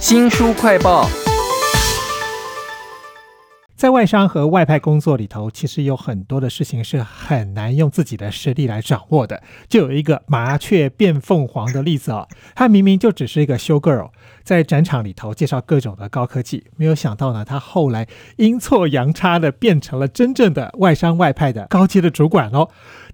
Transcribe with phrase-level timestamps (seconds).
[0.00, 1.08] 新书快报。
[3.74, 9.40] 在外商和外派工作里头，其实有很多的事情是很难用自己的实力来掌握的。
[9.68, 14.10] 就有一个麻雀变凤凰的例子哦，他明明就只是一个修 girl，
[14.42, 18.06] 在展场里头介绍各种的高科技，没有想到呢，他后来
[18.36, 22.68] 阴错阳差的变成了真正的外商外派的高阶的主管哦。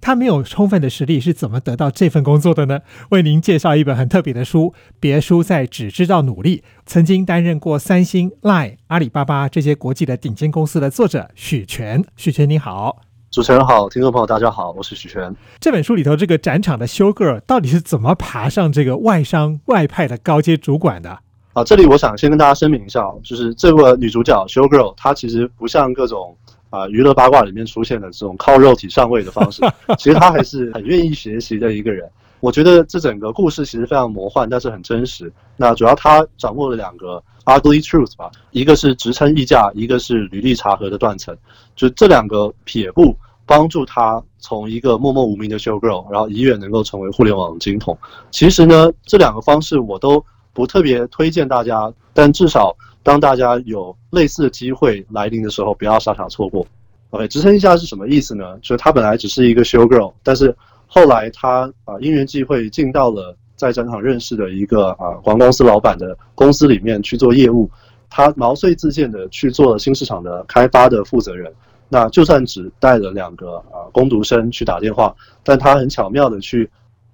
[0.05, 2.81] 他没有充分的实力，是怎么得到这份工作的呢？
[3.09, 6.63] 为您介绍一本很特别的书，别输在只知道努力。
[6.85, 12.05] 曾经担任过三星、Line、阿里巴巴这些国际的顶尖公司的作者许全。
[12.17, 15.35] 许全你好，主持人好，听众朋友大家好，我是许全。
[15.59, 21.19] 这本书里头这个展场的修 girl 到底是怎么爬上这个外商外派的高阶主管的？
[21.55, 26.37] 啊，这里我想先跟大家声明一下，就是这个女主角修 girl 她其实不像各种。
[26.75, 29.63] 啊，娱乐八卦里面出现的这种靠肉体上位的方式，
[29.97, 32.11] 其实他还是很愿意学习的一个人。
[32.41, 35.33] 我觉得这整个故事其实非常魔幻，但是很真实。
[35.57, 41.35] 那主要他掌握了两个 ugly truth 吧，一个是职称溢价，一个是履历查核的断层。
[41.77, 43.17] 就这两个撇步，
[43.47, 47.97] 帮助他从一个默默无名的 show girl，然后一跃能够成为互联网金童。
[48.33, 50.23] 其实呢，这两个方式我都
[50.53, 52.77] 不特别推荐大家，但至少。
[53.05, 56.67] 当大家有类似的机会来临的时候，不要傻傻错过。
[57.11, 58.59] OK，支撑一下是什么意思呢？
[58.63, 67.71] 就是他本来只是一个 show girl，但是后来他啊因缘际会进到了在展场认识的一个啊广告公司老板的公司里面去做业务。
[68.09, 71.53] 他毛遂自荐的去做了新市场的开发的负责人。
[71.91, 76.69] 那就算只带了两个啊攻读生去打电话，但他很巧妙的去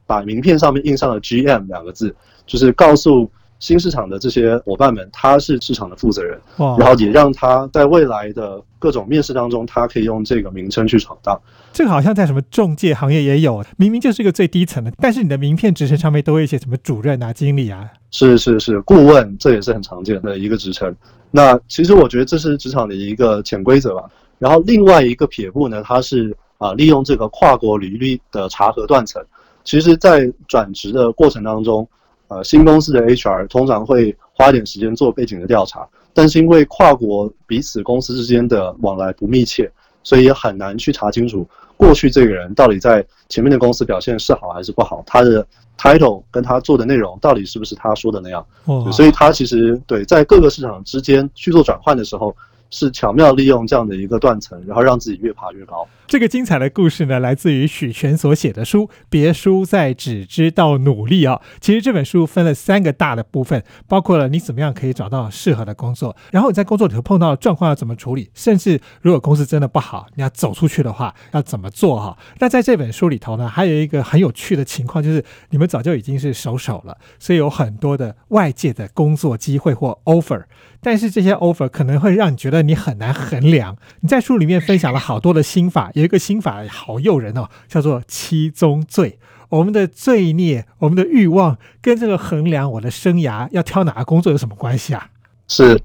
[0.07, 2.15] 把名片上面印上了 GM 两个字，
[2.47, 3.29] 就是告诉。
[3.61, 11.39] 新市场的这些伙伴们，他是市场的负责人，然后也让他在未来的各种面试当中，他可以用这个名称去闯荡。
[11.71, 17.87] 这个好像在什么中介行业也有，明明就是一个最低层的，但是你的名片职称上面都会写什么主任啊、经理啊。
[18.11, 20.93] 是是是，顾问这也是很常见的一个职称。
[21.31, 24.11] 那其实我觉得这是职场的一个潜规则吧。
[24.39, 29.23] 然后另外一个撇步呢，它是啊利用这个跨国履历的查核断层，
[29.65, 31.87] 其实在转职的过程当中。
[32.31, 39.69] 呃，新公司的 HR 通常会花点时间做背景的调查，但是因为跨国彼此公司之间的往来不密切，
[40.05, 41.45] 所以也很难去查清楚
[41.77, 45.45] 过去这个人到底在前面的公司表现是好还是不好，他的
[45.77, 48.47] title 跟他做的内容到底是不是他说的那样。
[48.67, 52.35] 哦，所以他其实对在各个市场之间去做转换的时候。
[52.71, 55.87] 是巧妙利用这样的一个断层，然后让自己越爬越高。
[56.07, 61.41] 这个精彩的故事呢，来自于许权所写的书《别输在只知道努力》啊。
[61.61, 72.19] 其实这本书分了三个大的部分，包括了你怎么样可以找到适合的工作，然后你在工作里头碰到状况要怎么处理，甚至如果公司真的不好，你要走出去的话要怎么做哈。
[72.41, 80.43] 那在这本书里头呢，还有一个很有趣的情况，就是你们早就已经是熟手了，所以有很多的外界的工作机会或 offer，
[80.81, 82.60] 但是这些 offer 可能会让你觉得。
[82.67, 83.77] 你很难衡量。
[84.01, 89.19] 你在书里面分享了好多的心法，有一个心法好诱人哦，叫做七宗罪。
[89.49, 95.11] 我们的罪孽，我们的欲望，跟这个衡量我的生涯要挑哪个工作有什么关系啊？
[95.49, 95.77] 是，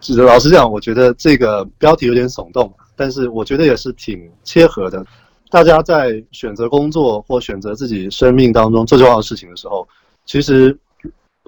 [0.00, 5.06] 是老实讲，我觉得这个标题有点耸动，但是我觉得也是挺切合的。
[5.48, 9.86] 大家在选择工作或选择自己生命当中最重要的事情的时候，
[10.26, 10.76] 其实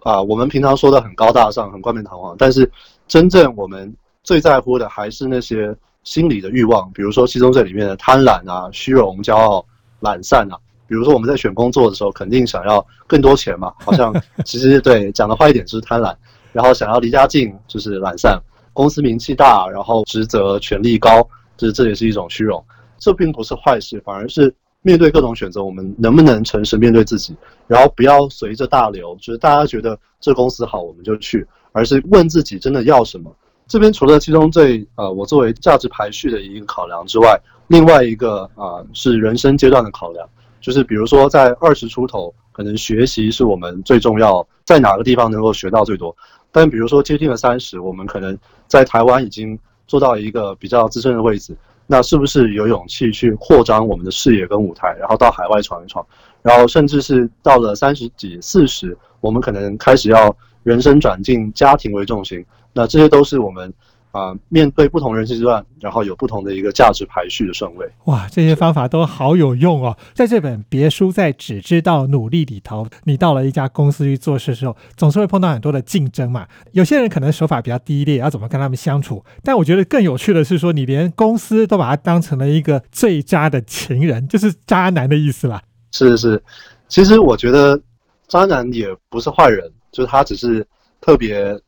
[0.04, 2.70] 啊，我们平常说的很高大上、很冠冕堂皇，但是
[3.08, 3.92] 真正我们。
[4.26, 9.64] 最在乎的还是那些心理的欲望，比如说七宗罪里面的贪婪啊、虚荣、骄傲、
[10.00, 10.58] 懒散啊。
[10.88, 14.12] 比如说我们在选工作的时候，肯定想要更多钱嘛， 好像
[14.44, 16.12] 其实对讲的坏一点就是贪婪，
[16.52, 18.40] 然后想要离家近就是懒散，
[18.72, 22.62] 公司名气大，然后职责权力高，这这也是一种虚荣。
[22.98, 27.36] 这并不是坏事，反而是面对各种选择，我们能不能诚实面对自己，
[27.68, 33.32] 然后不要随着大流，就是大家觉得这公司好我们就去，而是问自己真的要什么。
[33.68, 40.28] 这边除了其中最呃，我作为价值排序的一个考量之外，另外一个啊是人生阶段的考量，
[40.60, 46.16] 就是比如说在二十出头，可能学习是我们最重要，在哪个地方能够学到最多。
[46.52, 48.38] 但比如说接近了三十，我们可能
[48.68, 51.56] 在台湾已经做到一个比较资深的位置，
[51.88, 56.06] 那是不是有勇气去扩张我们的视野跟舞台，然后到海外闯一闯？
[56.40, 60.34] 然后甚至是到了三十几、四十，我们可能开始要
[60.66, 62.44] 人生转进家庭为重心。
[62.72, 63.72] 那这些都是我们
[64.10, 67.88] 啊，面对不同人生阶段，然后有不同的一个价值排序的顺位。
[68.06, 69.96] 哇，这些方法都好有用哦！
[70.12, 76.48] 在这本《别输在只知道努力》里头，你到了一家公司去做事的时候，总是会碰到很多的竞争嘛。
[76.72, 79.24] 有些人可能手法比较低劣，要怎么跟他们相处？
[79.44, 85.62] 但我觉得更有趣的是说，你连公司都把它当成了一个最渣的情人，就是渣男的意思啦。
[85.92, 86.42] 是是，
[86.88, 87.80] 其实我觉得
[88.28, 90.66] 渣男也不是坏人，就是他只是
[91.00, 91.58] 特别。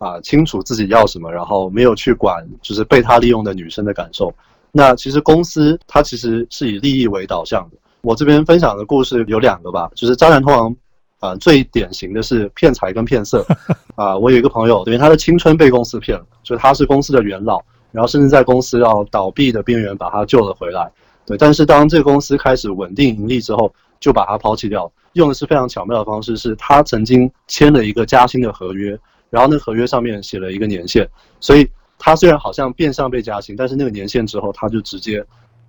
[0.00, 4.32] 啊清楚自己要什么，然后没有去管就是被他利用的女生的感受。
[4.70, 7.76] 那其实公司它其实是以利益为导向的。
[8.02, 10.76] 我这边分享的故事有两个吧，就是渣男通常
[11.18, 13.44] 啊最典型的是骗财跟骗色
[13.96, 14.16] 啊。
[14.16, 20.88] 我有一个朋友，等于他的青春被公司骗了，所以他是公司的元老，然后甚至在公司要倒闭的边缘把他救了回来。
[21.26, 28.98] 对，但是当这个公司开始稳定盈利之后，就把他抛弃掉，用的是非常巧妙的方式，是他曾经签了一个加薪的合约，
[29.30, 31.08] 然后那合约上面写了一个年限，
[31.40, 31.68] 所以。
[32.00, 35.20] 他虽然好像变相被加薪，但是那个年限之后，他就直接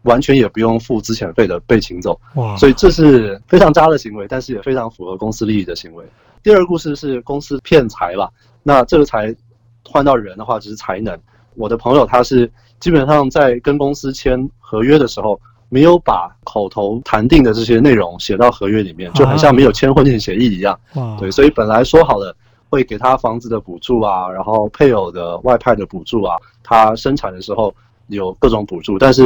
[0.03, 2.21] 完全也不用付资遣费的被请走。
[2.35, 2.55] 哇！
[2.55, 6.05] 所以这是非常渣的行为，但是也非常符合公司利益的行为。
[6.43, 8.31] 第二个故事是公司骗财了？
[8.61, 9.35] 那这个财
[9.83, 11.19] 换到人的话，只是才能。
[11.55, 12.47] 我的朋友他是
[12.79, 20.77] 基本上在跟公司签合约的时候，没有把口头谈定的这些内容写到合约里面，就很像没有签婚前协议一样。
[20.93, 21.15] 啊！
[21.17, 22.35] 对，所以本来说好了。
[22.71, 27.73] 会给他房子的补助啊，然后配偶的外派的补助啊，他生产的时候
[28.09, 29.25] 有各种补助，但是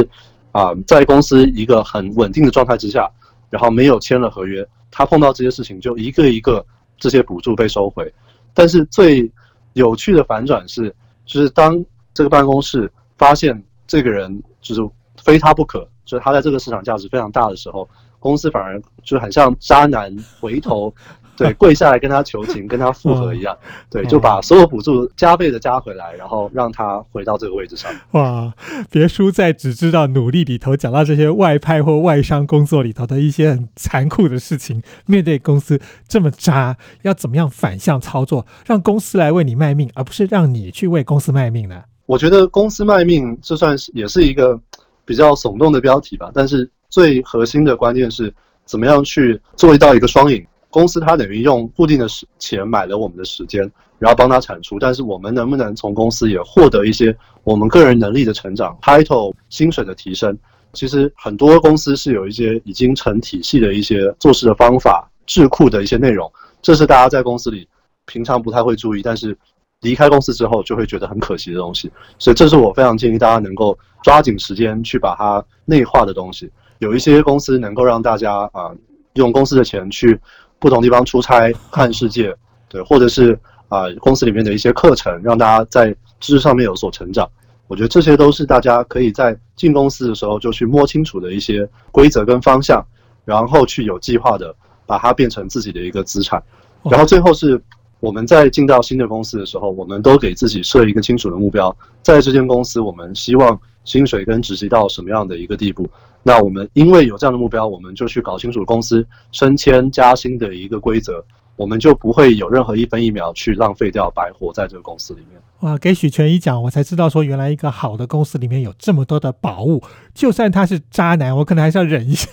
[0.50, 3.06] 啊，在公司一个很稳定的状态之下，
[3.50, 6.64] 然后没有签了合约，他碰到这些事情就一个一个
[6.96, 8.10] 这些补助被收回。
[8.54, 9.30] 但是最
[9.74, 10.88] 有趣的反转是，
[11.26, 14.80] 就是当这个办公室发现这个人就是
[15.22, 20.94] 非他不可，就是他在这个市场价值非常大的时候，公司反而就很像渣男回头。
[21.36, 23.58] 对， 跪下来跟他求情，跟他复合一样，
[23.90, 27.90] 对，就把所有补助加倍的加回来，然后让他回到这个位置上。
[28.12, 28.54] 哇，
[28.88, 34.80] 别输在只知道努力里头，讲到这些外派或外商工作里头的一些很残酷的事情。
[35.06, 41.82] 面对公司这么渣，要怎么样反向操作，让公司来为你卖命，而不是让你去为公司卖命呢？
[42.06, 44.56] 我觉得公司卖命，这算是也是一个
[45.04, 46.30] 比较耸动的标题吧。
[46.34, 48.32] 但是最核心的关键是，
[48.64, 50.44] 怎么样去做到一个双赢。
[50.70, 53.60] 公司它等于用固定的时钱买了我们的时间，
[53.98, 60.36] 然后帮他产出，但是我们能不能从公司也获得一些我们个人能力的成长，title 薪水的提升？
[60.72, 66.28] 其实很多公司是有一些已经成体系的一些做事的方法、智库的一些内容，
[66.60, 67.68] 这是大家在公司里
[68.06, 69.38] 平常不太会注意，但是
[69.84, 71.88] 离开公司之后就会觉得很可惜的东西。
[72.18, 76.50] 所以这是我非常建议大家能够抓紧时间去把它内化的东西。
[76.80, 78.74] 有一些公司能够让大家啊
[79.12, 80.20] 用公司的钱去。
[80.60, 82.34] 不同地方出差看世界，
[82.70, 83.38] 对，或者是
[83.68, 87.28] 啊公司里面的一些课程，让大家在知识上面有所成长。
[87.66, 92.82] 我觉得这些都是大家可以在进公司的时候就去摸清楚的一些规则跟方向，
[93.26, 94.54] 然后去有计划的
[94.86, 96.42] 把它变成自己的一个资产。
[96.84, 97.60] 然后最后是
[98.04, 105.88] 我们在进到新的公司的时候，我们都给自己设一个清楚的目标，在这间公司我们希望薪水跟职级到什么样的一个地步。
[106.22, 111.24] 那我们因为有这样的目标，我们就去搞清楚公司升迁加薪的一个规则，
[111.56, 115.40] 我们就不会有任何一分一秒去浪费掉、白活在这个公司里面。
[115.60, 122.28] 哇，给许全一讲，我才知道说原来一个好的公司里面有这么多的宝物，就算他是渣男，我可能还是要忍一下，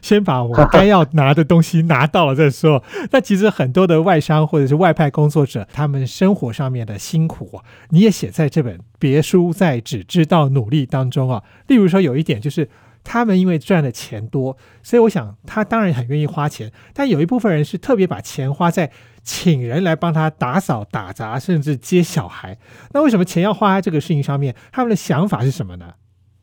[0.00, 2.82] 先把我该要拿的东西拿到了再说。
[3.10, 11.42] 那其实很多的外商或者是外派工作者，他们生活上面的辛苦，你也写在这本《别输在只知道努力》当中啊。
[11.66, 12.68] 例如说有一点就是。
[13.02, 16.70] 他们因为赚的钱多，所以我想他当然很愿意花钱。
[16.92, 18.90] 但有一部分人是特别把钱花在
[19.22, 22.56] 请人来帮他打扫、打杂，甚至接小孩。
[22.92, 24.54] 那为什么钱要花在这个事情上面？
[24.72, 25.92] 他们的想法是什么呢？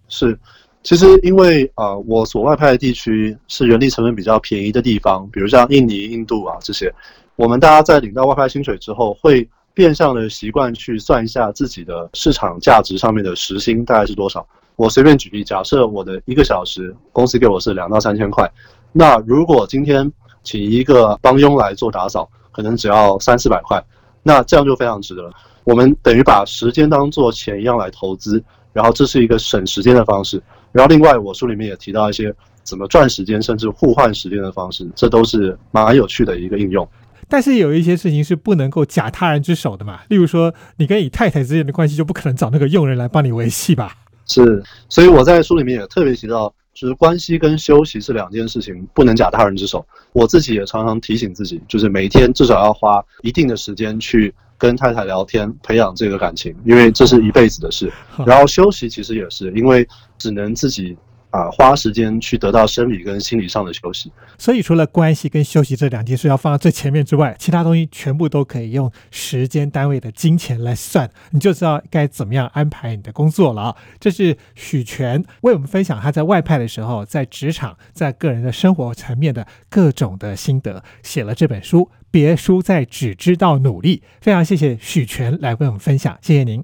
[0.07, 0.37] 是，
[0.83, 6.93] 其实因为啊，我所外派的地区是人力成本比较便宜的地方，比如像印尼、印度啊这些。
[7.35, 14.47] 我们大家在领到外派薪水之后，会变相的习惯去算一下自己的市场价值上面的时薪大概是多少。
[14.77, 18.49] 我随便举例，假设我的一个小时公司给我是两到三千块，
[18.93, 20.09] 那如果今天
[20.43, 23.83] 请一个帮佣来做打扫，可能只要三四百块，
[24.21, 25.31] 那这样就非常值得了。
[25.63, 28.41] 我们等于把时间当做钱一样来投资，
[28.71, 30.41] 然后这是一个省时间的方式。
[30.71, 36.87] 然后另外，我书里面也提到一些怎么赚时间，甚至互换时间的方式，这都是蛮有趣的一个应用。
[37.27, 43.95] 但是有一些事情是不能够假他人之手的嘛，例如说你跟你太太之间的关系就不可能找那个佣人来帮你维系吧。
[44.27, 49.85] 是，所以我在书里面也特别提到，就是关系跟休息是两件事情，不能假他人之手。
[50.13, 57.91] 我自己也常常提醒自己，就是每天至少要花一定的时间去跟太太聊天，培养这个感情，因为这是一辈子的事。
[58.25, 60.97] 然后休息其实也是，因为只能自己
[61.29, 64.11] 啊花时间去得到生理跟心理上的休息。
[64.37, 73.75] 所以除了关系跟休息这两件事要放到最前面之外，其他东西全部都可以用时间单位的金钱来算，你就知道该怎么样安排你的工作了啊。
[73.99, 83.97] 这是许权为我们分享他在外派的时候，在职场、在个人的生活层面的各种的心得，写了这本书《别输在只知道努力》。
[84.21, 86.63] 非常谢谢许权来为我们分享，谢谢您，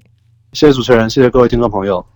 [0.52, 2.13] 谢谢主持人，谢谢各位听众朋友。